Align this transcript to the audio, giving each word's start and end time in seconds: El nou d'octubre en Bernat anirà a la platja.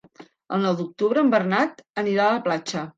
El 0.57 0.63
nou 0.63 0.79
d'octubre 0.79 1.25
en 1.27 1.31
Bernat 1.37 1.87
anirà 2.07 2.29
a 2.29 2.35
la 2.41 2.45
platja. 2.51 2.89